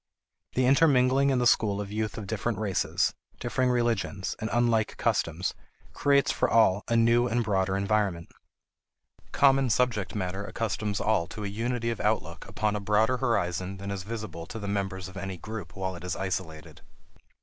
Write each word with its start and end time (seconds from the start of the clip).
The 0.55 0.65
intermingling 0.65 1.29
in 1.29 1.37
the 1.37 1.45
school 1.45 1.79
of 1.79 1.91
youth 1.91 2.17
of 2.17 2.25
different 2.25 2.57
races, 2.57 3.13
differing 3.39 3.69
religions, 3.69 4.35
and 4.39 4.49
unlike 4.51 4.97
customs 4.97 5.53
creates 5.93 6.31
for 6.31 6.49
all 6.49 6.83
a 6.87 6.95
new 6.97 7.27
and 7.27 7.43
broader 7.43 7.77
environment. 7.77 8.31
Common 9.31 9.69
subject 9.69 10.15
matter 10.15 10.43
accustoms 10.43 10.99
all 10.99 11.27
to 11.27 11.45
a 11.45 11.47
unity 11.47 11.91
of 11.91 12.01
outlook 12.01 12.47
upon 12.47 12.75
a 12.75 12.79
broader 12.79 13.17
horizon 13.17 13.77
than 13.77 13.91
is 13.91 14.01
visible 14.01 14.47
to 14.47 14.57
the 14.57 14.67
members 14.67 15.07
of 15.07 15.17
any 15.17 15.37
group 15.37 15.75
while 15.75 15.95
it 15.95 16.03
is 16.03 16.15
isolated. 16.15 16.81